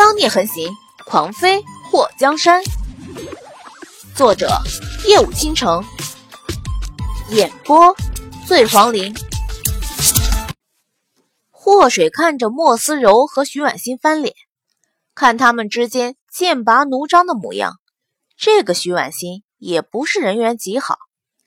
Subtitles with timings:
[0.00, 0.74] 妖孽横行，
[1.04, 2.62] 狂妃祸江山。
[4.16, 4.48] 作者：
[5.06, 5.84] 夜舞倾城，
[7.28, 7.94] 演播：
[8.46, 9.14] 醉黄林。
[11.50, 14.34] 祸水看着莫思柔和徐婉欣翻脸，
[15.14, 17.78] 看他们之间剑拔弩张的模样，
[18.38, 20.96] 这个徐婉欣也不是人缘极好，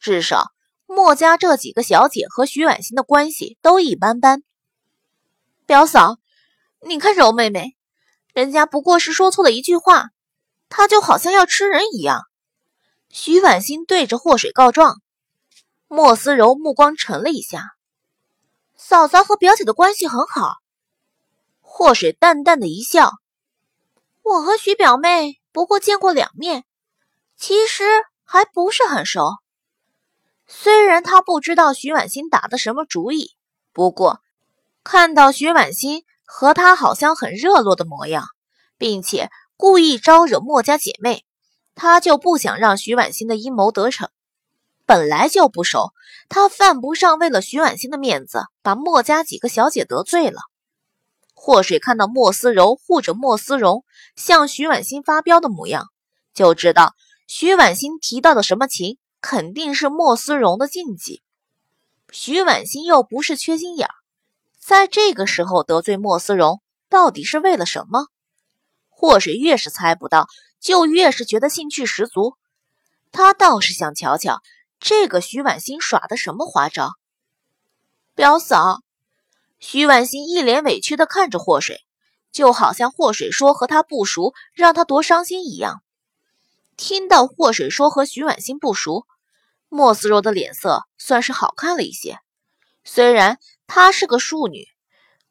[0.00, 0.52] 至少
[0.86, 4.42] 莫家这几个小姐和徐婉欣的关系都一般般。
[5.66, 6.16] 表嫂，
[6.86, 7.74] 你看柔妹妹。
[8.38, 10.10] 人家不过是说错了一句话，
[10.68, 12.22] 他就好像要吃人一样。
[13.10, 15.02] 徐婉欣对着祸水告状，
[15.88, 17.72] 莫思柔目光沉了一下。
[18.76, 20.58] 嫂嫂和表姐的关系很好。
[21.58, 23.10] 祸水淡淡的一笑，
[24.22, 26.64] 我和徐表妹不过见过两面，
[27.36, 27.82] 其实
[28.22, 29.38] 还不是很熟。
[30.46, 33.32] 虽然他不知道徐婉欣打的什么主意，
[33.72, 34.20] 不过
[34.84, 36.04] 看到徐婉欣。
[36.30, 38.26] 和他好像很热络的模样，
[38.76, 41.24] 并且故意招惹墨家姐妹，
[41.74, 44.10] 他就不想让徐婉欣的阴谋得逞。
[44.84, 45.94] 本来就不熟，
[46.28, 50.42] 他犯不上为了徐婉欣的面子把墨家几个小姐得罪了。
[51.32, 55.88] 祸水看到莫思柔护着莫思荣向徐婉欣发飙的模样，
[56.34, 56.94] 就知道
[57.26, 61.22] 徐婉欣提到的什么情，肯定是莫思荣的禁忌。
[62.12, 63.94] 徐婉欣又不是缺心眼儿。
[64.68, 66.60] 在这个时候得罪莫思荣，
[66.90, 68.08] 到底是为了什么？
[68.90, 70.28] 祸水越是猜不到，
[70.60, 72.36] 就越是觉得兴趣十足。
[73.10, 74.42] 他倒是想瞧瞧
[74.78, 76.90] 这个徐婉欣耍的什么花招。
[78.14, 78.80] 表嫂，
[79.58, 81.78] 徐婉欣一脸委屈地看着祸水，
[82.30, 85.82] 就好像祸水说和他不熟，让他多伤心一样。
[86.76, 89.06] 听到祸水说和徐婉欣不熟，
[89.70, 92.18] 莫思柔的脸色算是好看了一些。
[92.90, 94.66] 虽然她是个庶女，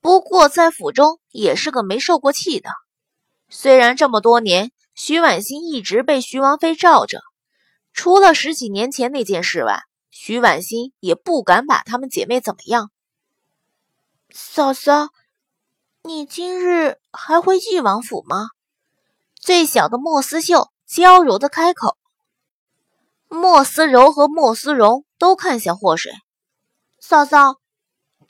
[0.00, 2.68] 不过在府中也是个没受过气的。
[3.48, 7.20] 虽然这么多年，徐婉欣一直被徐王妃罩着，
[7.92, 12.90] 除了十几年前那件事外，徐婉欣也不敢把她们姐妹怎么样。
[14.30, 15.10] 嫂嫂，
[16.02, 18.48] 你今日还回晋王府吗？
[19.38, 21.96] 最小的莫思秀娇柔的开口。
[23.28, 26.12] 莫思柔和莫思荣都看向祸水。
[27.06, 27.60] 嫂嫂，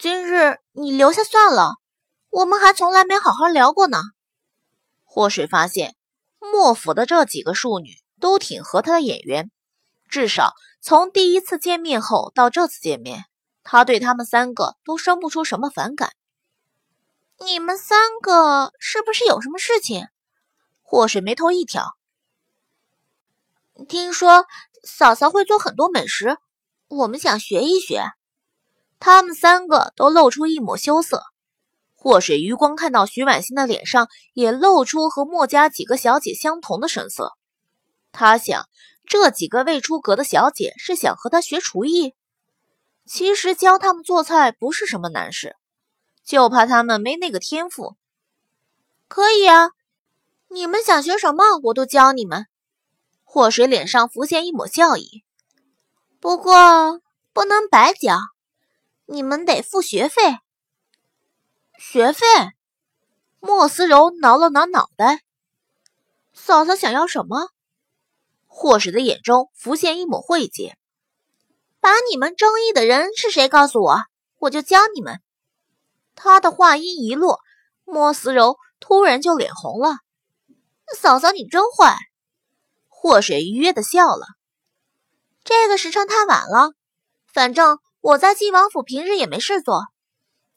[0.00, 1.76] 今日你留下算了，
[2.28, 4.02] 我们还从来没好好聊过呢。
[5.04, 5.94] 祸水发现
[6.40, 9.52] 莫府的这几个庶女都挺合他的眼缘，
[10.08, 13.26] 至少从第一次见面后到这次见面，
[13.62, 16.10] 他对他们三个都生不出什么反感。
[17.38, 20.08] 你们三个是不是有什么事情？
[20.82, 21.92] 祸水眉头一挑，
[23.88, 24.46] 听说
[24.82, 26.38] 嫂嫂会做很多美食，
[26.88, 28.02] 我们想学一学。
[29.06, 31.24] 他们三个都露出一抹羞涩，
[31.92, 37.34] 祸水余光看到徐婉欣的脸上也露出和墨家几个小姐相同的神色。
[38.12, 38.66] 他想，
[39.04, 42.14] 这几个未出阁的小姐是想和他学厨艺。
[43.04, 45.54] 其实教他们做菜不是什么难事，
[46.24, 47.96] 就怕他们没那个天赋。
[49.06, 49.68] 可以啊，
[50.48, 52.46] 你们想学什么，我都教你们。
[53.22, 55.24] 祸水脸上浮现一抹笑意，
[56.20, 57.02] 不过
[57.34, 58.16] 不能白教。
[59.06, 60.38] 你们得付学费。
[61.78, 62.26] 学费？
[63.40, 65.22] 莫思柔挠了挠脑袋。
[66.32, 67.50] 嫂嫂想要什么？
[68.46, 70.72] 霍水的眼中浮现一抹晦气。
[71.80, 74.00] 把你们争议的人是谁告诉我，
[74.38, 75.20] 我就教你们。
[76.14, 77.40] 他的话音一落，
[77.84, 79.98] 莫思柔突然就脸红了。
[80.96, 81.96] 嫂嫂，你真坏。
[82.88, 84.26] 霍水愉悦的笑了。
[85.42, 86.72] 这个时辰太晚了，
[87.26, 87.78] 反正。
[88.04, 89.86] 我在晋王府平日也没事做，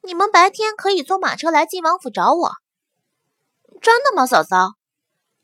[0.02, 2.52] 你们白天可以坐马车来晋王府找我。
[3.82, 4.74] 真的吗，嫂嫂？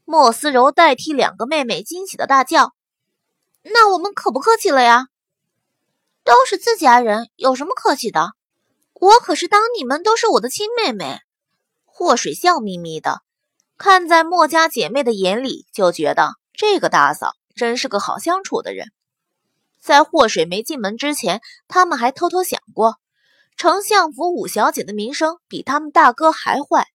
[0.03, 2.73] 莫思柔代替两个妹妹惊喜的大叫
[3.63, 5.05] ：“那我们可不客气了呀？
[6.25, 8.31] 都是自家人，有什么客气的？
[8.95, 11.21] 我可是当你们都是我的亲妹妹。”
[11.85, 13.21] 祸水笑眯眯的，
[13.77, 18.91] 看在莫家姐妹的眼里，就觉得这个大嫂真是个好相处的人。
[19.83, 22.95] 在祸水没进门之前，他们还偷偷想过，
[23.57, 26.87] 丞相府五小姐的名声比他们大哥还坏。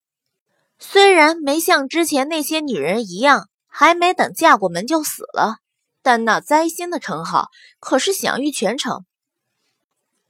[0.79, 5.57] 虽然没像之前那些女人一样，还没等嫁过门就死了，
[6.01, 7.49] 但那灾星的称号
[7.79, 9.05] 可是享誉全城。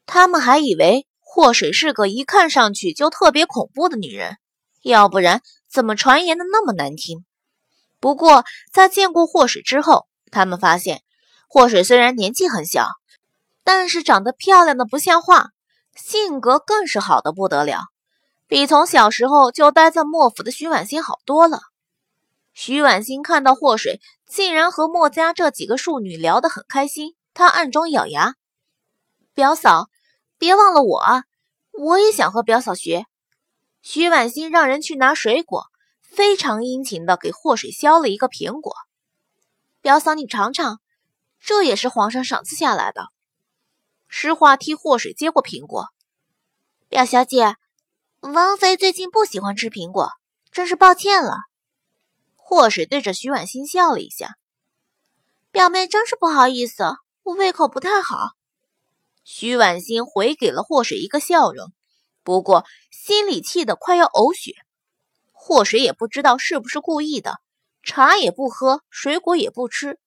[0.06, 4.36] 他们还以为祸水是个一看上去就特别恐怖的女人，
[4.84, 5.42] 要不然
[5.72, 7.24] 怎么传言的那么难听？
[8.02, 11.02] 不过在见过祸水之后，他们发现。
[11.52, 12.88] 祸水虽然年纪很小，
[13.64, 15.48] 但是长得漂亮的不像话，
[15.96, 17.86] 性格更是好的不得了。
[18.46, 21.62] 比从小时候就待在莫府的徐婉欣好多了。
[22.54, 28.36] 徐婉欣看到祸水竟然和莫家这几个庶女聊得很开心，她暗中咬牙
[29.34, 29.88] ：“表嫂，
[30.38, 31.24] 别忘了我啊！
[31.72, 33.08] 我也想和表嫂学。”
[33.82, 35.66] 徐婉欣让人去拿水果，
[36.04, 38.76] 非常殷勤的给祸水削了一个苹果。
[39.82, 40.80] 表嫂，你尝尝，
[41.40, 43.08] 这也是皇上赏赐下来的。
[44.08, 45.88] 诗画替祸水接过苹果，
[46.88, 47.56] 表小姐，
[48.20, 50.12] 王妃最近不喜欢吃苹果，
[50.52, 51.38] 真是抱歉了。
[52.36, 54.36] 祸水对着徐婉欣笑了一下，
[55.52, 58.32] 表妹真是不好意思，我胃口不太好。
[59.24, 61.72] 徐婉欣回给了祸水一个笑容，
[62.24, 64.54] 不过心里气得快要呕血。
[65.32, 67.38] 祸水也不知道是不是故意的，
[67.84, 70.00] 茶也不喝，水果也不吃，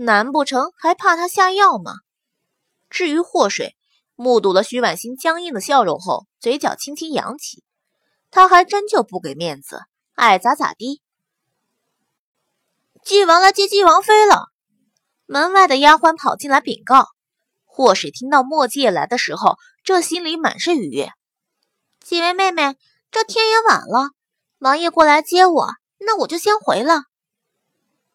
[0.00, 1.92] 难不成还怕他下药吗？
[2.88, 3.76] 至于祸水，
[4.14, 7.64] 目睹了徐婉欣僵硬的笑容后，嘴角轻轻扬起。
[8.30, 9.80] 他还真就不给面子，
[10.14, 11.02] 爱咋咋地。
[13.02, 14.52] 纪王来接纪王妃了。
[15.26, 17.08] 门外的丫鬟跑进来禀告。
[17.64, 21.10] 祸水听到墨迹来的时候，这心里满是愉悦。
[22.00, 22.76] 几位妹妹，
[23.10, 24.10] 这天也晚了，
[24.60, 27.02] 王爷过来接我，那我就先回了。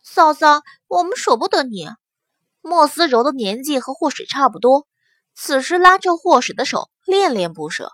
[0.01, 1.89] 嫂嫂，我们舍不得你。
[2.61, 4.85] 莫思柔的年纪和祸水差不多，
[5.33, 7.91] 此时拉着祸水的手，恋恋不舍。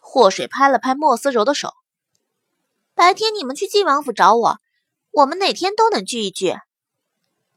[0.00, 1.72] 祸水拍了拍莫思柔的手
[2.92, 4.58] ：“白天你们去晋王府找我，
[5.12, 6.56] 我们哪天都能聚一聚。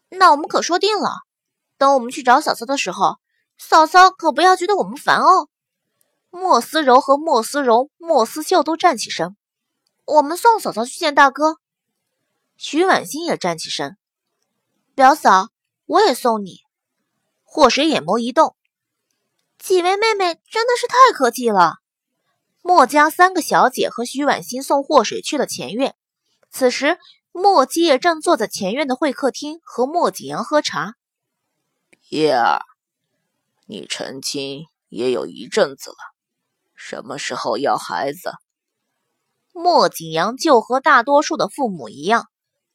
[0.10, 1.10] 那我们可说定了。
[1.80, 3.18] 等我们去找嫂嫂的时候，
[3.58, 5.50] 嫂嫂可不要觉得我们烦哦。”
[6.30, 9.36] 莫思柔和莫思柔、莫思秀都站起身
[10.06, 11.58] ：“我们送嫂嫂去见大哥。”
[12.58, 13.98] 徐婉欣也站起身
[14.98, 15.50] ：“表嫂。”
[15.88, 16.58] 我也送你。
[17.44, 18.58] 祸水眼眸一动，
[19.58, 21.76] 几位妹妹真的是太客气了。
[22.62, 25.96] 墨家三个小姐和徐婉欣送祸水去了前院。
[26.52, 27.00] 此时，
[27.32, 30.96] 莫基业正坐在前院的会客厅和莫景阳喝茶。
[32.10, 32.66] 叶儿，
[33.66, 35.96] 你成亲也有一阵子了，
[36.76, 38.34] 什么时候要孩子？
[39.54, 42.28] 莫景阳就和大多数的父母一样，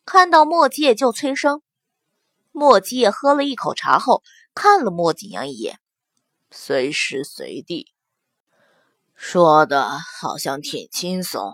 [0.07, 1.61] 看到莫基业就催生。
[2.53, 4.23] 莫基也喝了一口茶后，
[4.55, 5.81] 看了莫景阳一眼，
[6.51, 7.93] 随时随地
[9.15, 11.53] 说的好像挺轻松。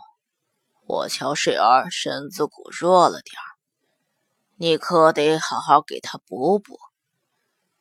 [0.86, 3.46] 我瞧水儿身子骨弱了点儿，
[4.56, 6.78] 你可得好好给他补补。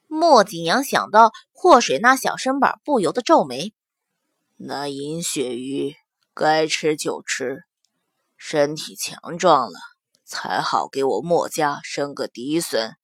[0.07, 3.73] 莫景阳想到祸水那小身板，不由得皱眉。
[4.57, 5.95] 那银鳕鱼
[6.33, 7.63] 该吃就吃，
[8.37, 9.79] 身体强壮了
[10.23, 12.95] 才好给我莫家生个嫡孙。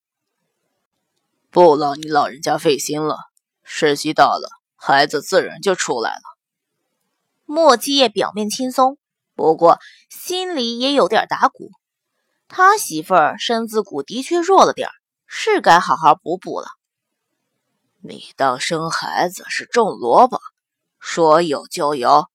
[1.54, 3.16] 不劳你老人家费心了，
[3.64, 6.22] 时机到了，孩子自然就出来了。
[7.46, 8.98] 莫继业表面轻松，
[9.36, 9.78] 不过
[10.10, 11.70] 心里也有点打鼓。
[12.48, 14.90] 他媳妇儿身子骨的确弱了点
[15.28, 16.66] 是该好好补补了。
[18.02, 20.40] 你当生孩子是种萝卜，
[21.00, 22.26] 说有就有。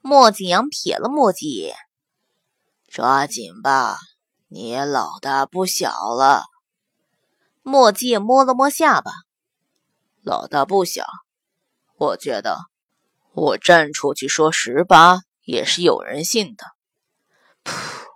[0.00, 1.76] 莫景阳瞥了莫继业，
[2.88, 3.98] 抓紧吧，
[4.48, 6.44] 你也老大不小了。
[7.70, 9.12] 墨迹摸了摸下巴，
[10.24, 11.04] 老大不小，
[11.98, 12.58] 我觉得
[13.32, 16.64] 我站出去说十八也是有人信的。
[17.62, 18.08] 噗！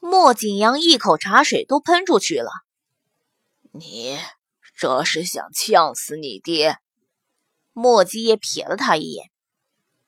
[0.00, 2.50] 莫景阳一口茶水都喷出去了。
[3.70, 4.18] 你
[4.74, 6.78] 这是想呛死你爹？
[7.74, 9.30] 莫迹也瞥了他一眼。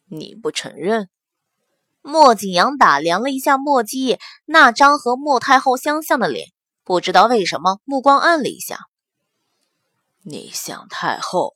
[0.07, 1.11] 你不承认？
[2.01, 6.54] 莫景阳打量了一下莫迹那张和莫太后相像的脸。
[6.85, 8.79] 不知道为什么，目光暗了一下。
[10.21, 11.55] 你像太后，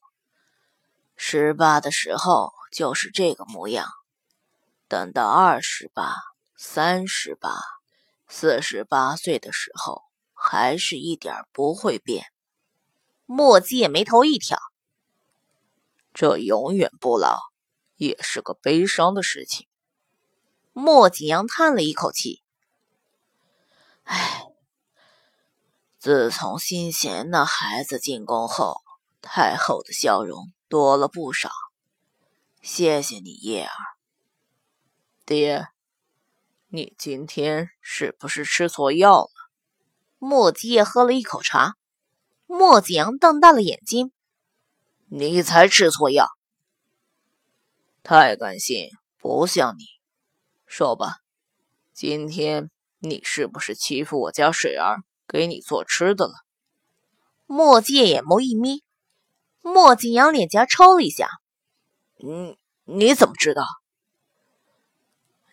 [1.16, 3.90] 十八的时候就是这个模样，
[4.88, 6.14] 等到二十八、
[6.56, 7.61] 三十八、
[8.26, 12.25] 四十八岁的时候，还是一点不会变。
[13.26, 14.58] 墨迹眉头一挑，
[16.14, 17.38] 这永远不老，
[17.97, 19.68] 也是个悲伤的事情。
[20.73, 22.42] 莫景阳叹了一口气，
[24.04, 24.48] 唉。
[25.99, 28.83] 自从新贤那孩子进宫后，
[29.21, 31.50] 太后的笑容多了不少。
[32.62, 33.73] 谢谢你，叶儿。
[35.26, 35.67] 爹，
[36.69, 39.31] 你今天是不是吃错药了？
[40.19, 41.75] 莫继业喝了一口茶，
[42.47, 44.12] 莫子阳瞪大了眼睛
[45.11, 46.28] ：“你才吃错药！
[48.05, 48.88] 太感性，
[49.19, 49.85] 不像你。
[50.64, 51.17] 说吧，
[51.93, 56.32] 今天你是不是欺负我家水儿？”给你做吃的了。
[57.47, 58.82] 莫界眼眸一眯，
[59.61, 61.28] 莫景阳脸颊抽了一下。
[62.25, 63.62] 嗯，你怎么知道？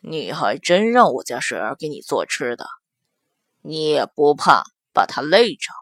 [0.02, 2.68] 你还真让我家水儿给你做吃的，
[3.62, 4.64] 你也不怕
[4.94, 5.74] 把他累着？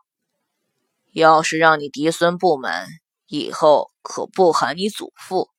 [1.12, 2.88] 要是让你嫡孙不满，
[3.28, 5.50] 以后可不喊你祖父。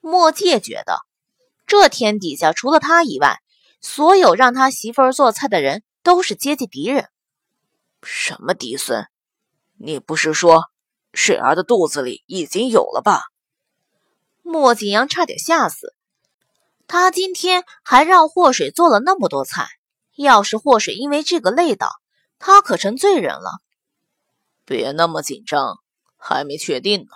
[0.00, 0.98] 莫介觉得，
[1.66, 3.40] 这天底下除了他以外，
[3.80, 7.08] 所有让他媳妇儿做菜的人都是阶级敌人。
[8.04, 9.06] 什么嫡孙？
[9.76, 10.64] 你不是说
[11.12, 13.22] 水儿的肚子里已经有了吧？
[14.42, 15.94] 莫景阳差点吓死。
[16.86, 19.66] 他今天还让祸水做了那么多菜，
[20.16, 21.88] 要是祸水因为这个累倒，
[22.38, 23.50] 他可成罪人了。
[24.66, 25.78] 别那么紧张，
[26.16, 27.10] 还没确定呢。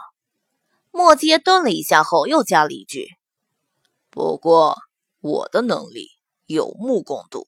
[0.91, 3.09] 莫阶顿了一下后，又加了一句
[4.11, 4.79] ：“不过
[5.21, 6.09] 我的能力
[6.47, 7.47] 有目共睹，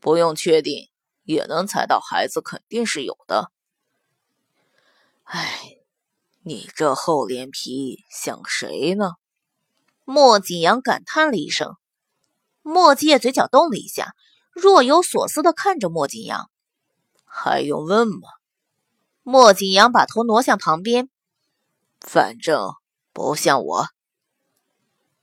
[0.00, 0.88] 不用确定
[1.24, 3.50] 也能猜到孩子肯定是有的。”
[5.24, 5.78] 哎，
[6.42, 9.12] 你这厚脸皮想谁呢？
[10.04, 11.76] 莫景阳感叹了一声，
[12.62, 14.14] 莫界嘴角动了一下，
[14.52, 16.50] 若有所思地看着莫景阳。
[17.24, 18.28] 还用问吗？
[19.22, 21.08] 莫景阳把头挪向旁边，
[22.00, 22.74] 反正
[23.14, 23.88] 不像我。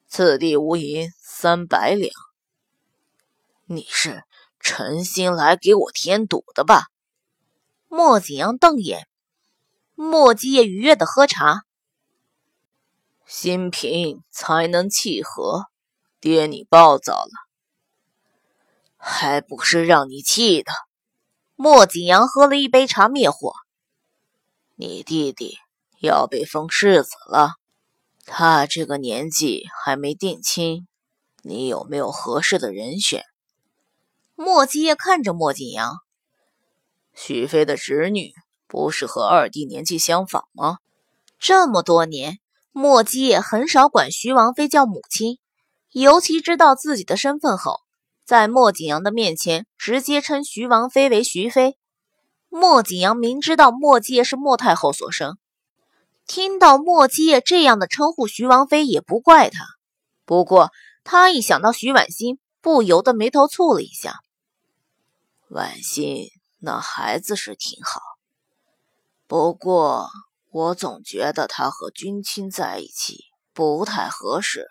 [0.07, 2.11] 此地无银三百两，
[3.65, 4.23] 你是
[4.63, 6.87] 诚心来给我添堵的吧？
[7.87, 9.07] 莫景阳瞪眼，
[9.95, 11.63] 莫界愉悦地喝茶。
[13.25, 15.65] 心平才能气和，
[16.19, 17.31] 爹你暴躁了，
[18.97, 20.71] 还不是让你气的。
[21.55, 23.53] 莫景阳喝了一杯茶灭火。
[24.75, 25.57] 你弟弟
[25.99, 27.55] 要被封世子了，
[28.25, 30.87] 他这个年纪还没定亲，
[31.41, 33.23] 你有没有合适的人选？
[34.43, 35.97] 莫七夜看着莫景阳，
[37.13, 38.33] 许飞的侄女
[38.67, 40.79] 不是和二弟年纪相仿吗？
[41.37, 42.39] 这么多年。
[42.71, 45.37] 莫姬也很少管徐王妃叫母亲，
[45.91, 47.81] 尤其知道自己的身份后，
[48.25, 51.77] 在莫景阳的面前直接称徐王妃为徐妃。
[52.49, 55.37] 莫景阳明知道莫姬是莫太后所生，
[56.25, 59.65] 听到莫姬这样的称呼徐王妃也不怪他。
[60.25, 60.71] 不过
[61.03, 64.15] 他一想到徐婉欣，不由得眉头蹙了一下。
[65.51, 66.29] 婉心
[66.59, 68.01] 那孩子是挺好，
[69.27, 70.07] 不过……
[70.53, 74.67] 我总觉得他和君清在一起不太合适。